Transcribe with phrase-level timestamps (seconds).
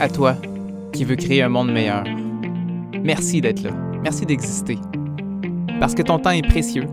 [0.00, 0.36] À toi,
[0.92, 2.04] qui veux créer un monde meilleur.
[3.02, 3.70] Merci d'être là.
[4.02, 4.78] Merci d'exister.
[5.80, 6.86] Parce que ton temps est précieux,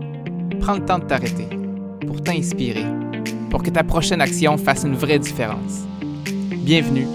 [0.60, 1.46] prends le temps de t'arrêter
[2.06, 2.84] pour t'inspirer,
[3.50, 5.84] pour que ta prochaine action fasse une vraie différence.
[6.64, 7.06] Bienvenue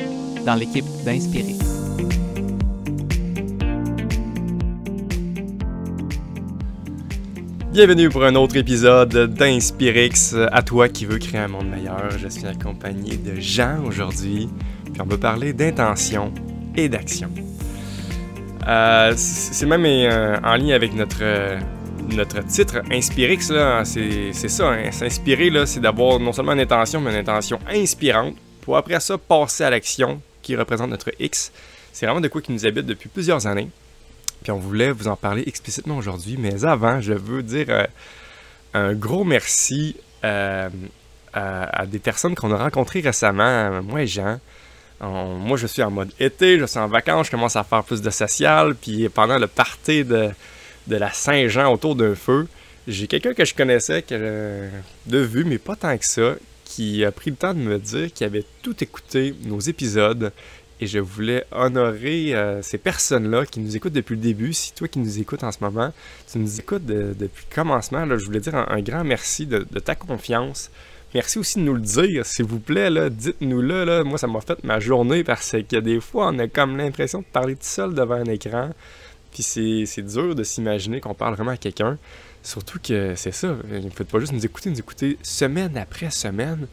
[0.46, 1.56] dans l'équipe d'Inspirer.
[7.72, 12.10] Bienvenue pour un autre épisode d'Inspirix, à toi qui veux créer un monde meilleur.
[12.18, 14.50] Je suis accompagné de Jean aujourd'hui,
[14.92, 16.34] puis on va parler d'intention
[16.76, 17.30] et d'action.
[18.68, 21.24] Euh, c'est même euh, en lien avec notre,
[22.14, 23.52] notre titre, Inspirix,
[23.84, 24.92] c'est ça, hein.
[24.92, 29.64] s'inspirer, c'est d'avoir non seulement une intention, mais une intention inspirante, pour après ça passer
[29.64, 31.52] à l'action qui représente notre X.
[31.92, 33.70] C'est vraiment de quoi qui nous habite depuis plusieurs années.
[34.44, 36.38] Puis on voulait vous en parler explicitement aujourd'hui.
[36.40, 37.86] Mais avant, je veux dire euh,
[38.74, 40.70] un gros merci euh,
[41.34, 44.40] à, des personnes qu'on a rencontrées récemment, moi et Jean.
[45.02, 48.02] Moi, je suis en mode été, je suis en vacances, je commence à faire plus
[48.02, 48.76] de social.
[48.76, 50.30] Puis pendant le party de,
[50.88, 52.48] de la Saint-Jean autour d'un feu,
[52.88, 57.32] j'ai quelqu'un que je connaissais de vue, mais pas tant que ça, qui a pris
[57.32, 60.32] le temps de me dire qu'il avait tout écouté nos épisodes
[60.82, 64.54] et je voulais honorer euh, ces personnes-là qui nous écoutent depuis le début.
[64.54, 65.92] Si toi qui nous écoutes en ce moment,
[66.32, 70.72] tu nous écoutes depuis le commencement, je voulais dire un, grand merci de, ta confiance.
[71.14, 73.84] Merci aussi de nous le dire, s'il vous plaît, là, dites-nous-le.
[73.84, 74.04] Là.
[74.04, 77.26] Moi, ça m'a fait ma journée parce que des fois, on a comme l'impression de
[77.26, 78.70] parler tout seul devant un écran.
[79.32, 81.98] Puis c'est dur de s'imaginer qu'on parle vraiment à quelqu'un.
[82.42, 86.68] Surtout que c'est ça, ne faites pas juste nous écouter, nous écouter semaine après semaine.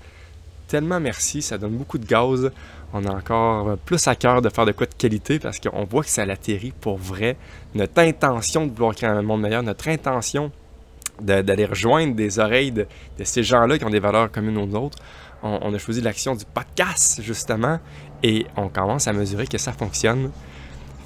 [0.69, 2.51] Tellement merci, ça donne beaucoup de gaz
[2.92, 6.03] on a encore plus à cœur de faire de quoi de qualité parce qu'on voit
[6.03, 7.37] que ça l'atterrit pour vrai.
[7.75, 10.51] Notre intention de vouloir créer un monde meilleur, notre intention
[11.20, 12.86] d'aller rejoindre des oreilles de,
[13.22, 14.98] ces gens-là qui ont des valeurs communes aux autres.
[15.42, 17.78] On, a choisi l'action du podcast, justement,
[18.23, 20.31] et on commence à mesurer que ça fonctionne.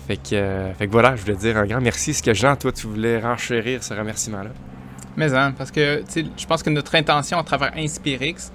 [0.07, 2.11] Fait que, euh, voilà, je voulais dire un grand merci.
[2.11, 4.51] Est-ce que Jean, toi, tu voulais renchérir ce remerciement-là?
[5.17, 8.51] Mais hein, parce que je pense que notre intention à travers InspireX,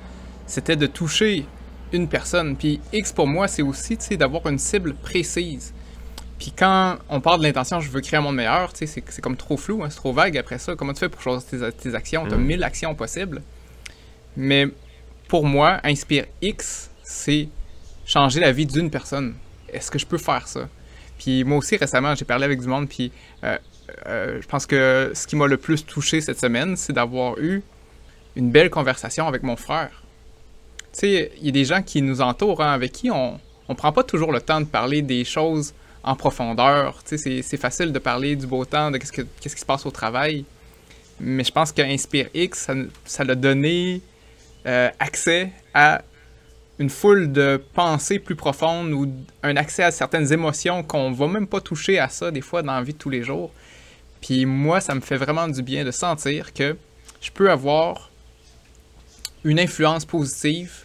[0.48, 1.46] c'était de toucher
[1.92, 2.56] une personne.
[2.56, 5.74] Puis X pour moi, c'est aussi d'avoir une cible précise.
[6.40, 9.58] Puis quand on parle de l'intention, je veux créer un monde meilleur, c'est comme trop
[9.58, 10.76] flou, hein, c'est trop vague après ça.
[10.76, 12.26] Comment tu fais pour choisir tes, actions?
[12.28, 12.64] Tu as 1000 mm.
[12.64, 13.42] actions possibles.
[14.36, 14.68] Mais
[15.28, 17.48] pour moi, Inspire X, c'est
[18.06, 19.36] changer la vie d'une personne.
[19.72, 20.68] Est-ce que je peux faire ça?
[21.18, 23.12] Puis moi aussi, récemment, j'ai parlé avec du monde, puis
[23.44, 23.58] euh,
[24.08, 27.64] euh, je pense que ce qui m'a le plus touché cette semaine, c'est d'avoir eu
[28.36, 30.04] une belle conversation avec mon frère
[30.96, 33.92] sais, il y a des gens qui nous entourent, hein, avec qui on ne prend
[33.92, 35.74] pas toujours le temps de parler des choses
[36.06, 37.02] en profondeur.
[37.06, 40.46] C'est facile de parler du beau temps, de qu'est-ce, qui se passe au travail.
[41.20, 42.70] Mais je pense qu'Inspire X,
[43.06, 44.02] ça, l'a donné
[44.66, 46.04] euh, accès à
[46.78, 49.12] une foule de pensées plus profondes ou
[49.42, 52.74] un accès à certaines émotions qu'on va même pas toucher à ça des fois dans
[52.74, 53.52] la vie de tous les jours.
[54.22, 56.76] Puis moi, ça me fait vraiment du bien de sentir que
[57.22, 58.12] je peux avoir
[59.44, 60.84] une influence positive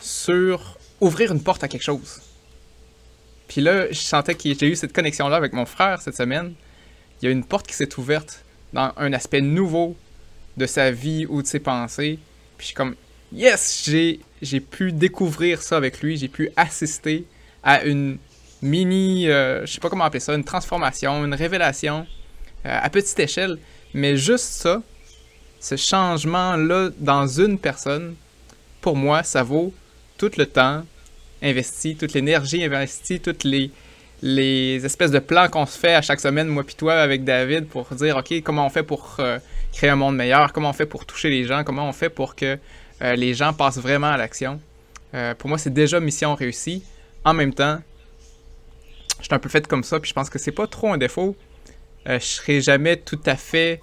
[0.00, 2.22] sur ouvrir une porte à quelque chose.
[3.48, 6.54] Puis là, je sentais que j'ai eu cette connexion-là avec mon frère cette semaine.
[7.20, 9.96] Il y a une porte qui s'est ouverte dans un aspect nouveau
[10.56, 12.18] de sa vie ou de ses pensées.
[12.56, 12.94] Puis je suis comme,
[13.32, 17.24] yes, j'ai, pu découvrir ça avec lui, j'ai pu assister
[17.62, 18.18] à une
[18.62, 22.06] mini, euh, je sais pas comment appeler ça, une transformation, une révélation
[22.66, 23.58] euh, à petite échelle.
[23.92, 24.82] Mais juste ça,
[25.60, 28.16] ce changement-là dans une personne,
[28.80, 29.72] pour moi, ça vaut
[30.18, 30.84] tout le temps
[31.42, 33.70] investi, toute l'énergie investie, toutes les,
[34.22, 37.66] les espèces de plans qu'on se fait à chaque semaine, moi puis toi, avec David,
[37.66, 39.38] pour dire, OK, comment on fait pour euh,
[39.72, 42.34] créer un monde meilleur, comment on fait pour toucher les gens, comment on fait pour
[42.34, 42.58] que
[43.02, 44.60] euh, les gens passent vraiment à l'action?
[45.14, 46.82] Euh, pour moi, c'est déjà mission réussie.
[47.24, 47.78] En même temps,
[49.18, 50.98] je suis un peu fait comme ça, puis je pense que c'est pas trop un
[50.98, 51.36] défaut.
[52.06, 53.80] je serai jamais tout à fait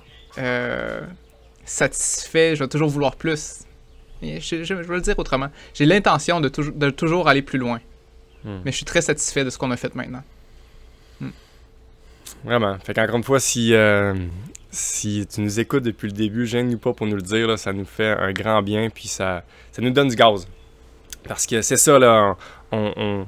[1.65, 3.59] satisfait, je vais toujours vouloir plus.
[4.21, 5.49] Je, vais le dire autrement.
[5.73, 7.79] J'ai l'intention de, de, toujours aller plus loin.
[8.43, 8.59] Hmm.
[8.63, 10.23] Mais je suis très satisfait de ce qu'on a fait maintenant.
[11.19, 11.29] Hmm.
[12.43, 12.77] Vraiment.
[12.79, 14.13] Fait qu'encore une fois, si, euh,
[14.69, 17.47] si tu nous écoutes depuis le début, gêne-nous pas pour nous le dire.
[17.47, 20.47] Là, ça nous fait un grand bien, puis ça, ça nous donne du gaz.
[21.27, 22.35] Parce que c'est ça, là,
[22.71, 23.25] on,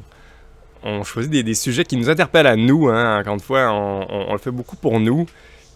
[0.83, 2.89] on, choisit des, des, sujets qui nous interpellent à nous.
[2.89, 5.25] Hein, encore une fois, on, on, le fait beaucoup pour nous.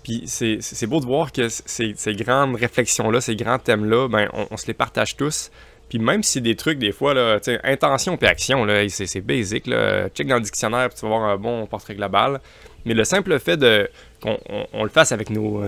[0.07, 4.65] Puis c'est beau de voir que ces, grandes réflexions-là, ces grands thèmes-là, ben, on, se
[4.67, 5.51] les partage tous.
[5.89, 9.67] Puis même si des trucs, des fois, là, intention puis action, c'est basic.
[9.67, 10.07] Là.
[10.07, 12.39] Check dans le dictionnaire, puis tu vas avoir un bon portrait global.
[12.85, 13.89] Mais le simple fait de
[14.21, 14.37] qu'on
[14.71, 15.61] on, le fasse avec nos,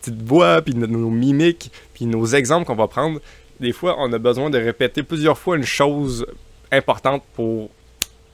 [0.00, 3.20] petites voix, puis nos, nos, mimiques, puis nos exemples qu'on va prendre,
[3.60, 6.26] des fois, on a besoin de répéter plusieurs fois une chose
[6.72, 7.68] importante pour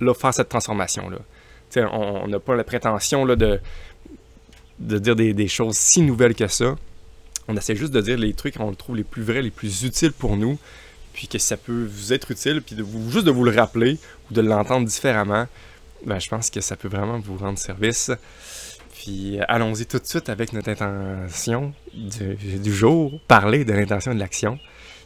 [0.00, 1.18] là, faire cette transformation-là.
[1.90, 3.58] On n'a pas la prétention là, de,
[4.78, 6.76] de dire des, choses si nouvelles que ça.
[7.48, 10.12] On essaie juste de dire les trucs qu'on trouve les plus vrais, les plus utiles
[10.12, 10.58] pour nous,
[11.12, 13.98] puis que ça peut vous être utile, puis de vous, juste de vous le rappeler
[14.30, 15.46] ou de l'entendre différemment,
[16.04, 18.10] ben, je pense que ça peut vraiment vous rendre service.
[18.94, 24.58] Puis allons-y tout de suite avec notre intention du, jour, parler de l'intention de l'action.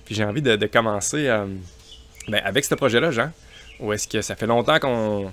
[0.04, 1.46] Puis j'ai envie de, commencer euh,
[2.28, 3.30] ben, avec ce projet-là, Jean,
[3.80, 5.32] où est-ce que ça fait longtemps qu'on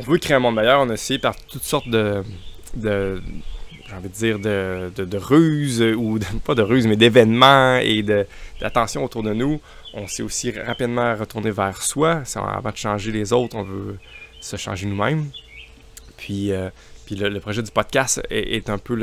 [0.00, 2.22] veut créer un monde meilleur, on a essayé par toutes sortes de,
[2.74, 3.22] de
[3.96, 8.02] j'ai envie de dire, de, de, ruses, ou pas de ruses, mais d'événements et
[8.60, 9.60] d'attention autour de nous.
[9.94, 12.22] On s'est aussi rapidement retourné vers soi.
[12.34, 13.96] Avant de changer les autres, on veut
[14.40, 15.30] se changer nous-mêmes.
[16.18, 16.68] Puis, euh,
[17.06, 18.98] puis le, projet du podcast est, un peu,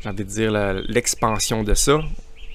[0.00, 0.52] j'ai envie de dire,
[0.86, 2.00] l'expansion de ça.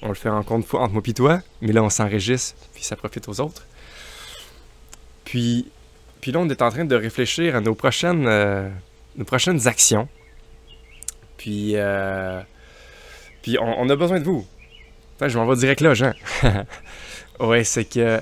[0.02, 2.82] On le fait encore une fois entre moi et toi, mais là, on s'enregistre, puis
[2.82, 3.66] ça profite aux autres.
[5.26, 5.68] Puis,
[6.22, 8.66] puis là, on est en train de réfléchir à nos prochaines, euh,
[9.16, 10.08] nos prochaines actions
[11.40, 12.42] puis, euh,
[13.40, 14.46] puis on, a besoin de vous.
[15.26, 16.12] je m'en vais direct là, Jean.
[17.40, 18.20] ouais, c'est que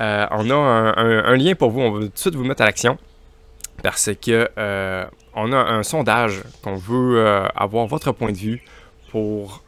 [0.00, 1.80] euh, on a un, lien pour vous.
[1.82, 2.96] On va tout de suite vous mettre à l'action
[3.82, 5.04] parce que euh,
[5.34, 7.22] on a un sondage qu'on veut
[7.54, 8.62] avoir votre point de vue
[9.10, 9.62] pour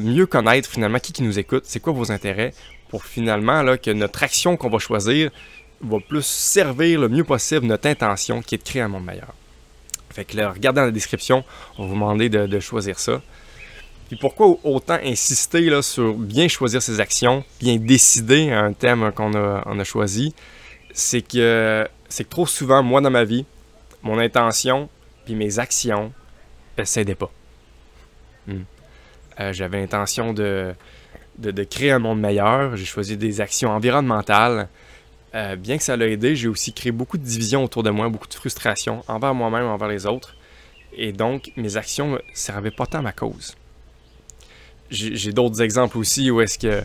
[0.00, 2.52] mieux connaître finalement qui, qui nous écoute, c'est quoi vos intérêts,
[2.88, 5.30] pour finalement là, que notre action qu'on va choisir
[5.80, 9.32] va plus servir le mieux possible notre intention qui est de créer un monde meilleur.
[10.10, 11.44] Fait que là, regardez dans la description,
[11.76, 13.20] on va vous demander de, choisir ça.
[14.08, 19.34] Puis pourquoi autant insister là, sur bien choisir ses actions, bien décider un thème qu'on
[19.34, 20.34] a, choisi,
[20.94, 23.44] c'est que c'est trop souvent, moi dans ma vie,
[24.02, 24.88] mon intention
[25.24, 26.12] puis mes actions
[26.78, 27.30] ne s'aidaient pas.
[28.46, 28.62] Hmm.
[29.40, 30.74] Euh, j'avais l'intention de,
[31.38, 32.76] de, créer un monde meilleur.
[32.76, 34.68] J'ai choisi des actions environnementales.
[35.34, 38.08] Euh, bien que ça l'a aidé, j'ai aussi créé beaucoup de divisions autour de moi,
[38.08, 40.34] beaucoup de frustration envers moi-même, envers les autres.
[40.96, 43.56] Et donc, mes actions ne servaient pas tant à ma cause.
[44.90, 46.82] J'ai d'autres exemples aussi où est-ce que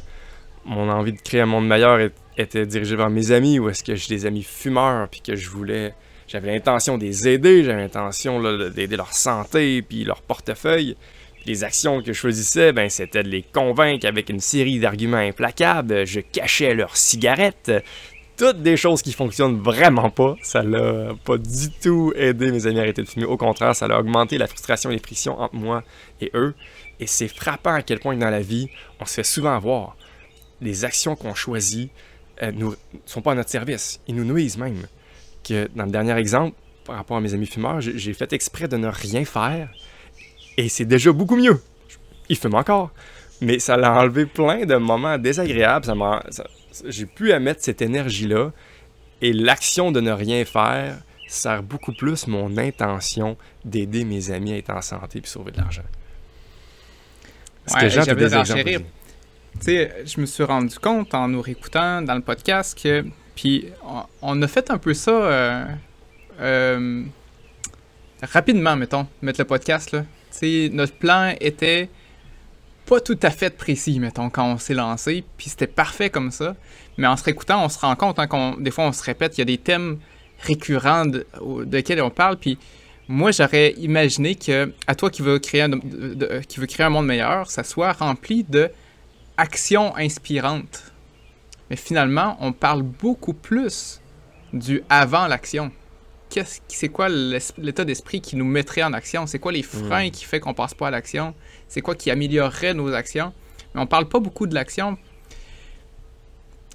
[0.66, 3.96] mon envie de créer un monde meilleur était dirigée vers mes amis, où est-ce que
[3.96, 5.94] j'ai des amis fumeurs, puis que je voulais,
[6.28, 10.98] j'avais l'intention de les aider, j'avais l'intention d'aider leur santé, puis leur portefeuille.
[11.46, 16.06] les actions que je choisissais, ben, c'était de les convaincre avec une série d'arguments implacables.
[16.06, 17.72] Je cachais leurs cigarettes,
[18.38, 20.36] toutes des choses qui fonctionnent vraiment pas.
[20.42, 23.26] Ça l'a pas du tout aidé mes amis à arrêter de fumer.
[23.26, 25.84] Au contraire, ça a augmenté la frustration et les frictions entre moi
[26.22, 26.54] et eux.
[27.00, 28.70] Et c'est frappant à quel point dans la vie,
[29.00, 29.96] on se fait souvent avoir.
[30.62, 31.92] Les actions qu'on choisit
[32.42, 32.76] ne euh,
[33.06, 34.00] sont pas à notre service.
[34.08, 34.88] Ils nous nuisent même.
[35.44, 36.56] Que dans le dernier exemple,
[36.86, 39.70] par rapport à mes amis fumeurs, j'ai fait exprès de ne rien faire.
[40.58, 41.62] Et c'est déjà beaucoup mieux.
[42.30, 42.92] Ils fument encore.
[43.42, 45.86] Mais ça l'a enlevé plein de moments désagréables.
[45.86, 46.24] Ça m'a
[46.86, 48.52] j'ai pu à mettre cette énergie-là
[49.22, 50.98] et l'action de ne rien faire
[51.28, 55.58] sert beaucoup plus mon intention d'aider mes amis à être en santé et sauver de
[55.58, 55.84] l'argent.
[57.74, 58.86] Ouais, j'avais Tu
[59.60, 63.06] sais, je me suis rendu compte en nous réécoutant dans le podcast que,
[63.36, 63.68] puis
[64.22, 65.66] on, a fait un peu ça euh,
[66.42, 67.04] euh,
[68.22, 70.02] rapidement, mettons, mettre le podcast là.
[70.32, 71.90] Tu sais, notre plan était
[72.86, 76.56] pas tout à fait précis, mettons, quand on s'est lancé, puis c'était parfait comme ça.
[76.98, 79.38] Mais en se réécoutant, on se rend compte hein, qu'on, des fois, on se répète,
[79.38, 80.00] il y a des thèmes
[80.40, 81.26] récurrents de,
[81.66, 82.58] desquels on parle, puis
[83.08, 85.72] moi, j'aurais imaginé que, à toi qui veux créer un,
[86.48, 88.70] qui veut créer un monde meilleur, ça soit rempli de
[89.38, 90.94] actions inspirantes.
[91.70, 94.02] Mais finalement, on parle beaucoup plus
[94.54, 95.72] du avant l'action
[96.68, 99.28] c'est quoi l'état d'esprit qui nous mettrait en action?
[99.28, 100.12] C'est quoi les freins hmm.
[100.12, 101.34] qui fait qu'on passe pas à l'action?
[101.68, 103.34] C'est quoi qui améliorerait nos actions?
[103.74, 104.98] Mais on parle pas beaucoup de l'action.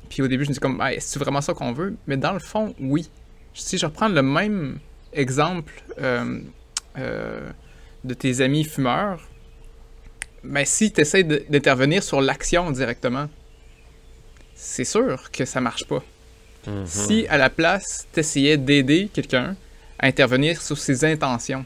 [0.09, 1.97] Puis au début, je me dis comme, c'est vraiment ça qu'on veut?
[2.07, 3.11] Mais dans le fond, oui.
[3.55, 4.79] Si je reprends le même
[5.13, 6.41] exemple euh,
[6.97, 7.51] euh,
[8.05, 9.21] de tes amis fumeurs,
[10.43, 13.29] mais ben, si tu essaies d'intervenir sur l'action directement,
[14.55, 16.03] c'est sûr que ça marche pas.
[16.67, 16.87] Mhm.
[16.87, 19.57] Si à la place, tu essayais d'aider quelqu'un
[19.99, 21.65] à intervenir sur ses intentions,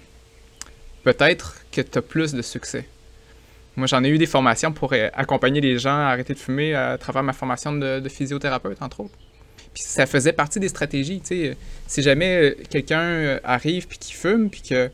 [1.03, 2.87] peut-être que tu as plus de succès.
[3.77, 6.75] Moi, j'en ai eu des formations pour euh, accompagner les gens à arrêter de fumer
[6.75, 9.15] à travers ma formation de, physiothérapeute, entre autres.
[9.73, 11.23] Puis ça faisait partie des stratégies.
[11.25, 11.57] sais.
[11.87, 14.91] Si jamais euh, quelqu'un euh, arrive puis qui fume, puis que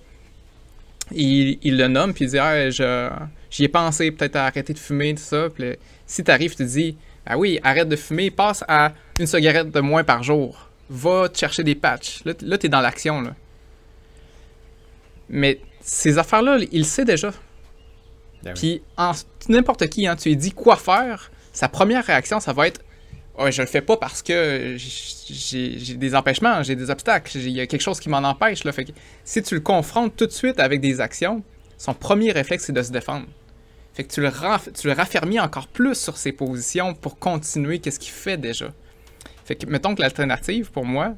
[1.11, 2.69] il, le nomme, puis il dit ah,
[3.51, 5.49] j'y ai pensé peut-être à arrêter de fumer, tout ça.
[5.53, 5.75] Puis
[6.07, 9.71] si tu arrives, tu te dis ah oui, arrête de fumer, passe à une cigarette
[9.71, 10.69] de moins par jour.
[10.91, 12.23] Va te chercher des patchs.
[12.25, 13.21] Là, là tu es dans l'action.
[13.21, 13.35] Là.
[15.29, 17.33] Mais ces affaires-là, il sait déjà.
[18.43, 18.83] Ben Puis
[19.49, 22.81] n'importe qui, hein, tu lui dis quoi faire, sa première réaction, ça va être
[23.39, 27.61] ouais, je le fais pas parce que j'ai des empêchements, j'ai des obstacles, il y
[27.61, 28.65] a quelque chose qui m'en empêche.
[28.65, 28.73] Là.
[28.73, 28.93] Fait que
[29.25, 31.43] si tu le confrontes tout de suite avec des actions,
[31.77, 33.27] son premier réflexe, c'est de se défendre.
[33.95, 34.31] Fait que tu le,
[34.73, 38.73] tu le raffermis encore plus sur ses positions pour continuer qu'est-ce qu'il fait déjà.
[39.49, 41.15] Fait que, mettons que l'alternative, pour moi,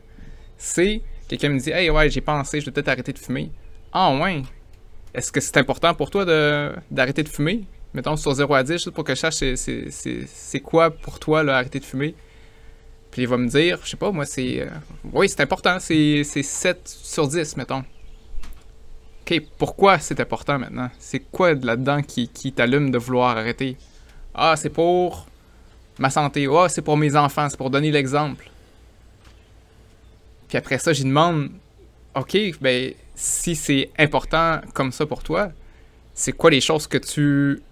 [0.57, 3.51] c'est quelqu'un me dit «Hey, ouais, j'ai pensé, je vais peut-être arrêter de fumer.»
[3.93, 4.43] Ah ouais?
[5.13, 6.25] Est-ce que c'est important pour toi
[6.93, 7.65] d'arrêter de, fumer?
[7.93, 11.57] Mettons sur 0 à 10, juste pour que je sache c'est quoi pour toi, là,
[11.57, 12.15] arrêter de fumer.
[13.11, 14.61] Puis il va me dire, je sais pas, moi, c'est...
[14.61, 14.69] Euh,
[15.13, 17.83] oui, c'est important, c'est 7 sur 10, mettons.
[19.23, 20.89] OK, pourquoi c'est important maintenant?
[21.01, 23.77] C'est quoi là-dedans qui, qui t'allume de vouloir arrêter?
[24.37, 25.27] Ah, c'est pour
[26.00, 26.49] ma santé.
[26.50, 28.50] Ah, c'est pour mes enfants, c'est pour donner l'exemple.
[30.49, 31.50] Puis après ça, j'y demande,
[32.16, 35.52] OK, ben, si c'est important comme ça pour toi,
[36.14, 37.62] c'est quoi les choses que tu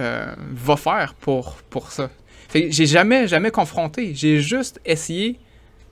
[0.00, 2.08] euh, vas faire pour, pour ça?
[2.54, 4.14] j'ai jamais, jamais confronté.
[4.14, 5.38] J'ai juste essayé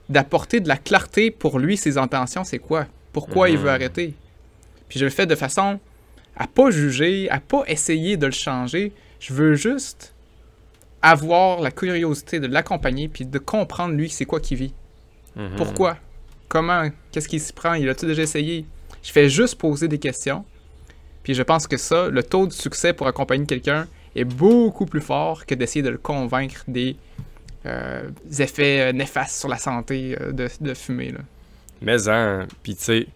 [0.09, 2.85] d'apporter de la clarté pour lui, ses intentions, c'est quoi?
[3.13, 3.75] Pourquoi il veut mhm.
[3.75, 4.13] arrêter?
[4.87, 5.79] Puis je le fais de façon
[6.35, 8.93] à pas juger, à pas essayer de le changer.
[9.19, 10.13] Je veux juste
[11.01, 14.73] avoir la curiosité de l'accompagner puis de comprendre lui c'est quoi qu'il vit.
[15.35, 15.55] Mhm.
[15.57, 15.97] Pourquoi?
[16.47, 16.89] Comment?
[17.11, 17.73] Qu'est-ce qu'il s'y prend?
[17.73, 18.65] Il a-tu déjà essayé?
[19.03, 20.45] Je fais juste poser des questions.
[21.23, 25.01] Puis je pense que ça, le taux de succès pour accompagner quelqu'un est beaucoup plus
[25.01, 26.97] fort que d'essayer de le convaincre des,
[27.65, 31.11] euh, effets euh, néfastes sur la santé euh, de, fumer.
[31.11, 31.19] Là.
[31.81, 33.07] Mais, hein, puis tu sais,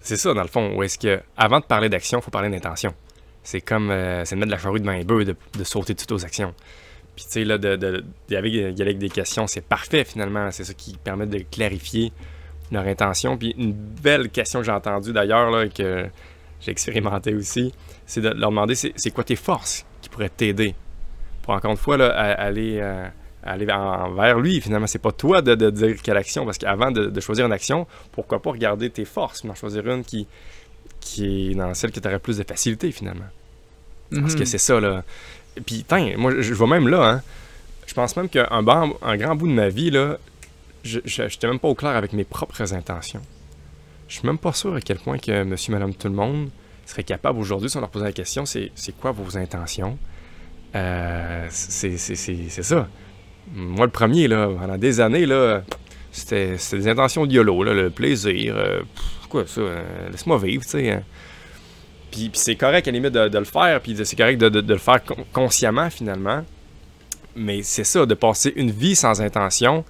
[0.00, 2.48] c'est ça dans le fond, où est-ce que, avant de parler d'action, il faut parler
[2.48, 2.94] d'intention.
[3.42, 3.88] C'est comme,
[4.24, 6.54] c'est de mettre de la charrue de main bœuf, de, de sauter toutes aux actions.
[7.18, 10.52] Puis tu sais, là, de, de, y aller avec des questions, c'est parfait finalement.
[10.52, 12.12] C'est ça qui permet de clarifier
[12.70, 13.36] leur intention.
[13.36, 16.06] Puis une belle question que j'ai entendue d'ailleurs, là, que
[16.60, 17.74] j'ai expérimenté aussi,
[18.06, 20.76] c'est de leur demander c'est quoi tes forces qui pourraient t'aider
[21.42, 23.08] pour encore une fois là, aller, euh,
[23.42, 24.60] aller vers lui?
[24.60, 28.40] Finalement, c'est pas toi de, dire quelle action, parce qu'avant de, choisir une action, pourquoi
[28.40, 30.28] pas regarder tes forces, mais en choisir une qui,
[31.00, 33.26] qui est dans celle qui t'aurait plus de facilité finalement.
[34.10, 34.46] Parce que mhm.
[34.46, 35.02] c'est ça, là.
[35.64, 35.84] Puis,
[36.16, 37.22] moi, je, vois même là, hein,
[37.86, 40.18] je pense même qu'un un grand bout de ma vie, là,
[40.84, 43.22] je n'étais même pas au clair avec mes propres intentions.
[44.08, 46.48] Je suis même pas sûr à quel point que monsieur, madame, tout le monde
[46.86, 49.98] serait capable aujourd'hui, si on leur posait la question, c'est quoi vos intentions?
[50.74, 52.88] Euh, c'est ça.
[53.52, 55.62] Moi, le premier, là, pendant des années, là,
[56.12, 58.54] c'était des intentions de YOLO, là, le plaisir.
[58.56, 58.80] Euh,
[59.28, 59.60] quoi ça?
[59.60, 60.90] Euh, laisse-moi vivre, tu sais.
[60.90, 61.02] Hein.
[62.10, 65.00] Puis, c'est correct à la limite de, le faire, puis c'est correct de, le faire
[65.32, 66.44] consciemment, finalement.
[67.36, 69.84] Mais c'est ça, de passer une vie sans intention,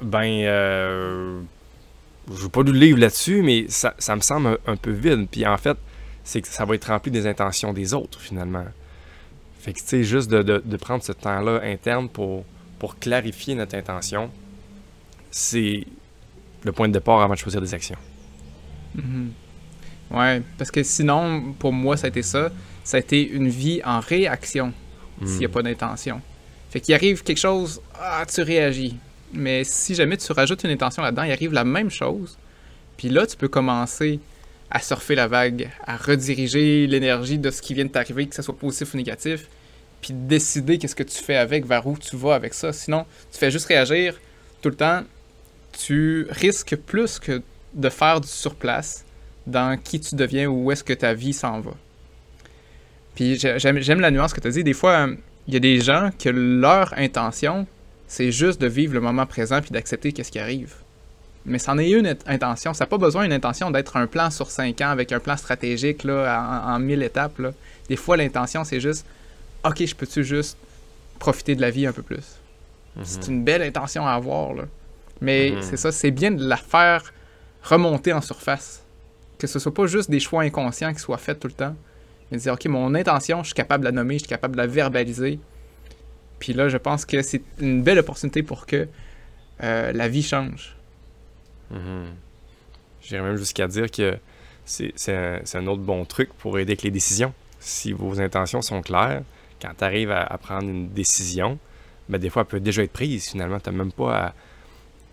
[0.00, 1.40] ben, euh,
[2.30, 5.26] je veux pas le livre là-dessus, mais ça, me semble un, peu vide.
[5.30, 5.76] Puis en fait,
[6.24, 8.64] c'est que ça va être rempli des intentions des autres, finalement.
[9.60, 12.44] Fait que, tu sais, juste de, prendre ce temps-là interne pour,
[12.78, 14.30] pour clarifier notre intention,
[15.30, 15.84] c'est
[16.62, 17.98] le point de départ avant de choisir des actions.
[18.96, 19.28] Mm-hmm.
[20.10, 22.50] Ouais, parce que sinon, pour moi, ça a été ça.
[22.84, 24.72] Ça a été une vie en réaction
[25.24, 25.52] s'il n'y a mm.
[25.52, 26.20] pas d'intention.
[26.70, 28.96] Fait qu'il arrive quelque chose, ah, tu réagis.
[29.32, 32.38] Mais si jamais tu rajoutes une intention là-dedans, il arrive la même chose.
[32.96, 34.20] Puis là, tu peux commencer
[34.70, 38.42] à surfer la vague, à rediriger l'énergie de ce qui vient de t'arriver, que ce
[38.42, 39.48] soit positif ou négatif,
[40.00, 42.72] puis décider qu'est-ce que tu fais avec, vers où tu vas avec ça.
[42.72, 44.18] Sinon, tu fais juste réagir
[44.60, 45.02] tout le temps.
[45.72, 47.42] Tu risques plus que
[47.74, 49.04] de faire du surplace
[49.48, 51.72] dans qui tu deviens ou où est-ce que ta vie s'en va.
[53.14, 54.62] Puis j'aime la nuance que tu as dit.
[54.62, 55.08] Des fois,
[55.48, 57.66] il y a des gens que leur intention,
[58.06, 60.74] c'est juste de vivre le moment présent puis d'accepter qu'est-ce qui arrive.
[61.44, 62.74] Mais c'en est une intention.
[62.74, 65.36] Ça n'a pas besoin d'une intention d'être un plan sur cinq ans avec un plan
[65.36, 67.38] stratégique là, en, mille étapes.
[67.38, 67.52] Là.
[67.88, 69.06] Des fois, l'intention, c'est juste
[69.64, 70.56] OK, je peux-tu juste
[71.18, 72.38] profiter de la vie un peu plus?
[72.96, 73.04] Mhm.
[73.04, 74.54] C'est une belle intention à avoir.
[74.54, 74.64] Là.
[75.20, 75.62] Mais mhm.
[75.62, 77.12] c'est ça, c'est bien de la faire
[77.62, 78.82] remonter en surface.
[79.38, 81.76] Que ce soit pas juste des choix inconscients qui soient faits tout le temps.
[82.30, 84.58] Mais dire OK, mon intention, je suis capable de la nommer, je suis capable de
[84.60, 85.38] la verbaliser.
[86.38, 88.88] Puis là, je pense que c'est une belle opportunité pour que
[89.62, 90.76] euh, la vie change.
[91.70, 92.06] Mm
[93.00, 94.18] J'irais même jusqu'à dire que
[94.66, 97.32] c'est un, autre bon truc pour aider avec les décisions.
[97.58, 99.22] Si vos intentions sont claires,
[99.62, 101.58] quand tu arrives à, prendre une décision,
[102.10, 103.30] ben des fois, elle peut déjà être prise.
[103.30, 104.34] Finalement, tu n'as même pas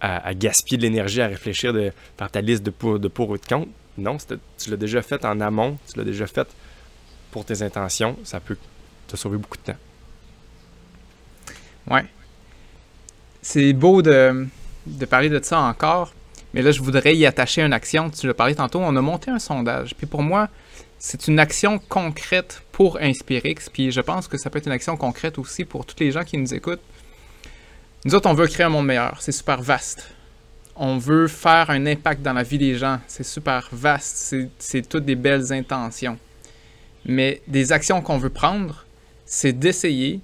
[0.01, 3.37] à, gaspiller de l'énergie à réfléchir de, par ta liste de pour, de pour ou
[3.37, 3.69] de contre.
[3.97, 4.17] Non,
[4.57, 6.47] tu l'as déjà fait en amont, tu l'as déjà fait
[7.31, 8.17] pour tes intentions.
[8.23, 8.57] Ça peut
[9.07, 9.77] te sauver beaucoup de temps.
[11.89, 12.05] Ouais.
[13.41, 14.47] C'est beau de,
[15.09, 16.13] parler de ça encore,
[16.53, 18.09] mais là, je voudrais y attacher une action.
[18.09, 19.95] Tu l'as parlé tantôt, on a monté un sondage.
[19.95, 20.49] Puis pour moi,
[20.97, 23.69] c'est une action concrète pour Inspirix.
[23.71, 26.23] Puis je pense que ça peut être une action concrète aussi pour tous les gens
[26.23, 26.81] qui nous écoutent.
[28.03, 29.17] Nous autres, on veut créer un monde meilleur.
[29.21, 30.14] C'est super vaste.
[30.75, 32.99] On veut faire un impact dans la vie des gens.
[33.07, 34.35] C'est super vaste.
[34.59, 36.17] C'est toutes des belles intentions.
[37.05, 38.85] Mais des actions qu'on veut prendre,
[39.25, 40.19] c'est d'essayer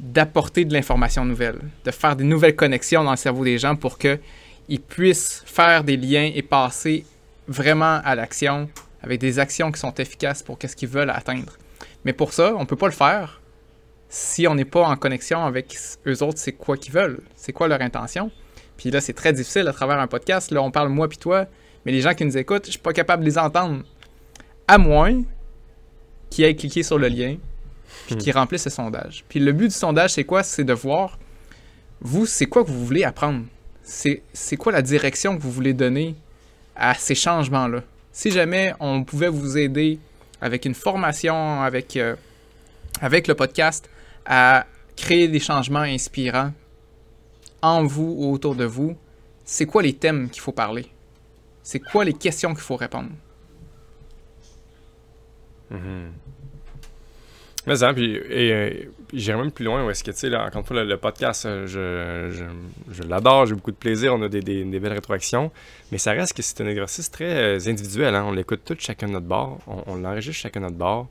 [0.00, 3.98] d'apporter de l'information nouvelle, de faire des nouvelles connexions dans le cerveau des gens pour
[3.98, 7.04] qu'ils puissent faire des liens et passer
[7.48, 8.70] vraiment à l'action
[9.02, 11.58] avec des actions qui sont efficaces pour qu'est-ce qu'ils veulent atteindre.
[12.04, 13.40] Mais pour ça, on ne peut pas le faire
[14.08, 17.68] si on n'est pas en connexion avec eux autres, c'est quoi qu'ils veulent, c'est quoi
[17.68, 18.30] leur intention.
[18.78, 20.50] Puis là, c'est très difficile à travers un podcast.
[20.50, 21.46] Là, on parle moi puis toi,
[21.84, 23.82] mais les gens qui nous écoutent, je suis pas capable de les entendre.
[24.66, 25.22] À moins
[26.30, 27.36] qu'ils aient cliqué sur le lien,
[28.06, 28.18] puis hmm.
[28.18, 29.24] qu'ils remplissent ce sondage.
[29.28, 30.42] Puis le but du sondage, c'est quoi?
[30.42, 31.18] C'est de voir,
[32.00, 33.44] vous, c'est quoi que vous voulez apprendre?
[33.82, 36.14] C'est quoi la direction que vous voulez donner
[36.76, 37.82] à ces changements-là?
[38.12, 39.98] Si jamais on pouvait vous aider
[40.40, 42.14] avec une formation, avec, euh,
[43.00, 43.88] avec le podcast,
[44.26, 46.52] à créer des changements inspirants
[47.62, 48.96] en vous ou autour de vous,
[49.44, 50.86] c'est quoi les thèmes qu'il faut parler?
[51.62, 53.10] C'est quoi les questions qu'il faut répondre?
[55.72, 56.10] Mm-hmm.
[57.68, 58.70] Mais ça, puis, et, euh,
[59.12, 61.66] j'irai même plus loin où est-ce que, tu sais, encore une fois, le, podcast, euh,
[61.66, 62.46] je,
[62.90, 65.50] je, l'adore, j'ai beaucoup de plaisir, on a des, des, belles rétroactions,
[65.92, 68.24] mais ça reste que c'est un exercice très euh, individuel, hein?
[68.26, 71.08] on l'écoute tout chacun de notre bord, on, l'enregistre chacun de notre bord,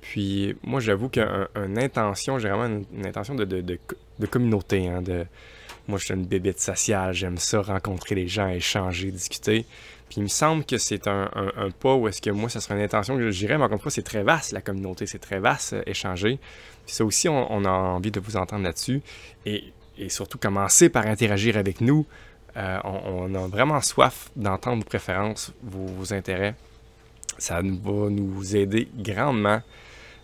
[0.00, 5.26] puis moi, j'avoue qu'une intention, j'ai vraiment une, intention de, de, de, communauté, hein, de,
[5.88, 9.66] moi, je suis une bébête sociale, j'aime ça, rencontrer les gens, échanger, discuter.
[10.08, 11.28] Puis il me semble que c'est un,
[11.80, 14.02] pas où est-ce que moi, ça serait une intention que j'irais, mais encore une c'est
[14.02, 16.38] très vaste, la communauté, c'est très vaste, euh, échanger.
[16.84, 19.00] Puis ça aussi, on, a envie de vous entendre là-dessus.
[19.46, 19.72] Et,
[20.08, 22.06] surtout, commencer par interagir avec nous.
[22.56, 26.54] Euh, on, a vraiment soif d'entendre vos préférences, vos, intérêts.
[27.38, 29.62] Ça va nous aider grandement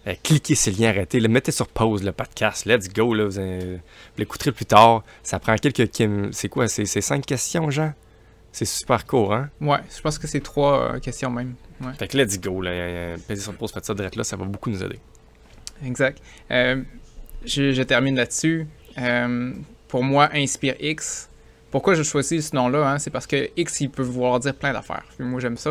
[0.09, 3.27] euh, cliquez sur le lien, arrêtez, le mettez sur pause le podcast, let's go, là,
[3.27, 3.79] vous,
[4.17, 5.05] l'écouterez plus tard.
[5.23, 5.89] Ça prend quelques...
[6.33, 7.93] C'est quoi, c'est cinq questions, Jean?
[8.53, 9.51] C'est super court, hein?
[9.61, 11.55] Ouais, je pense que c'est trois euh, questions même.
[11.99, 14.71] Fait que let's go, là, mettez sur pause, faites ça direct là, ça va beaucoup
[14.71, 14.99] nous aider.
[15.85, 16.21] Exact.
[16.51, 16.83] Euh,
[17.45, 18.67] je, termine là-dessus.
[19.89, 21.29] pour moi, Inspire X,
[21.71, 22.99] pourquoi je choisis ce nom-là, hein?
[22.99, 25.05] c'est parce que X, il peut vouloir dire plein d'affaires.
[25.19, 25.71] Moi, j'aime ça,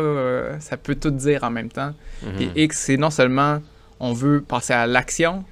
[0.60, 1.92] ça peut tout dire en même temps.
[2.38, 2.60] Et mm-hmm.
[2.60, 3.60] X, c'est non seulement
[4.00, 5.44] on veut passer à l'action,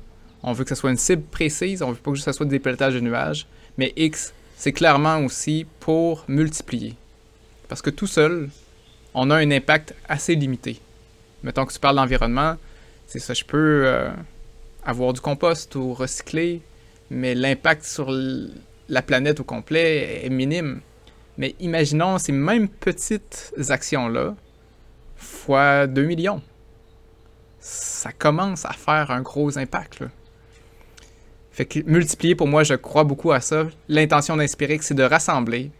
[0.43, 2.59] on veut que ce soit une cible précise, on veut pas que ce soit des
[2.59, 3.47] pilotages de nuages,
[3.79, 6.95] mais X, c'est clairement aussi pour multiplier.
[7.69, 8.49] Parce que tout seul,
[9.15, 10.81] on a un impact assez limité.
[11.43, 12.57] Mettons que tu parles d'environnement,
[13.07, 14.11] c'est ça, je peux euh,
[14.85, 16.63] avoir du compost ou recycler,
[17.11, 18.11] mais l'impact sur
[18.89, 20.81] la planète au complet est minime.
[21.39, 24.35] Mais imaginons ces mêmes petites actions-là
[25.17, 26.43] fois 2 millions
[27.67, 30.05] ça commence à faire un gros impact.
[31.51, 33.67] Fait que multiplier, pour moi, je crois beaucoup à ça.
[33.89, 35.73] L'intention d'Inspirer, c'est de rassembler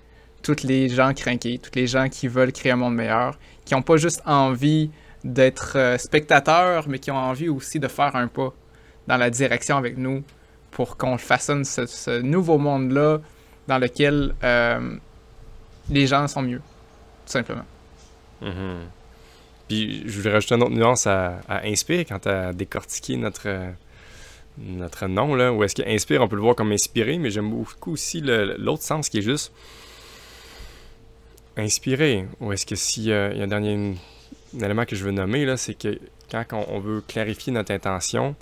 [0.43, 3.83] toutes les gens craqués, toutes les gens qui veulent créer un monde meilleur, qui n'ont
[3.83, 4.91] pas juste envie
[5.23, 8.53] d'être euh, spectateurs, mais qui ont envie aussi de faire un pas
[9.07, 10.25] dans la direction avec nous
[10.73, 13.19] pour qu'on façonne ce, nouveau monde-là
[13.69, 14.97] dans lequel euh,
[15.89, 16.59] les gens sont mieux,
[17.27, 17.65] tout simplement.
[18.43, 18.96] Mm-hmm.
[19.69, 23.49] Puis je voudrais rajouter une autre nuance à, Inspire quand tu as décortiqué notre,
[24.59, 27.93] notre nom, là, où est-ce qu'Inspire, on peut le voir comme inspiré, mais j'aime beaucoup
[27.93, 29.53] aussi l'autre sens qui est juste
[31.57, 32.27] inspiré.
[32.41, 33.95] Ou est-ce que s'il y a un dernier
[34.55, 35.99] élément que je veux nommer, là, c'est que
[36.31, 38.35] quand on, veut clarifier notre intention,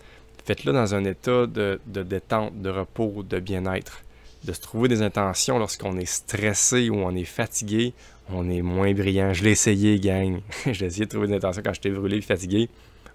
[0.45, 4.03] faites-le dans un état de, de détente, de repos, de bien-être.
[4.45, 7.95] De se trouver des intentions lorsqu'on est stressé ou on est fatigué,
[8.31, 9.33] on est moins brillant.
[9.33, 10.41] Je l'ai essayé, gang.
[10.67, 12.69] J'ai essayé de trouver des intentions quand j'étais brûlé et fatigué.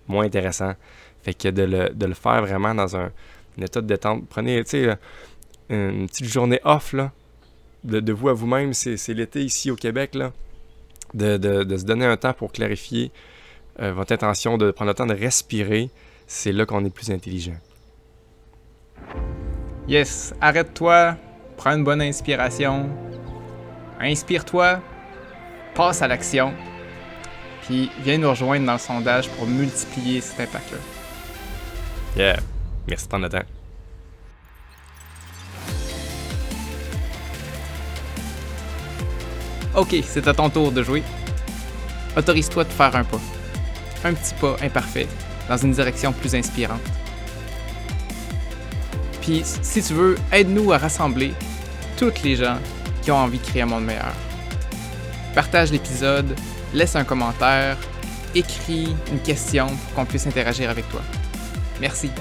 [0.08, 0.74] Moins intéressant.
[1.24, 3.12] Fait que de le, faire vraiment dans un,
[3.62, 4.28] état de détente.
[4.30, 4.98] Prenez, tu sais,
[5.69, 7.12] une petite journée off, là,
[7.84, 8.74] de, vous à vous-même.
[8.74, 10.32] C'est l'été ici au Québec, là.
[11.13, 11.38] De,
[11.76, 13.12] se donner un temps pour clarifier
[13.82, 15.89] euh, votre intention, de prendre le temps de respirer.
[16.28, 17.58] C'est là qu'on est plus intelligent.
[19.88, 21.17] Yes, arrête-toi,
[21.58, 22.88] prends une bonne inspiration,
[24.00, 24.82] inspire-toi,
[25.75, 26.53] passe à l'action,
[27.62, 30.77] puis viens nous rejoindre dans le sondage pour multiplier cet impact-là.
[32.17, 32.39] Yeah,
[32.88, 33.39] merci de temps.
[39.75, 41.03] Ok, c'est à ton tour de jouer.
[42.17, 43.19] Autorise-toi de faire un pas.
[44.03, 45.08] Un petit pas imparfait
[45.47, 46.82] dans une direction plus inspirante.
[49.21, 51.34] Puis, si tu veux, aide-nous à rassembler
[51.97, 52.58] toutes les gens
[53.01, 54.13] qui ont envie de créer un monde meilleur.
[55.35, 56.35] Partage l'épisode,
[56.73, 57.77] laisse un commentaire,
[58.35, 61.01] écris une question pour qu'on puisse interagir avec toi.
[61.79, 62.11] Merci.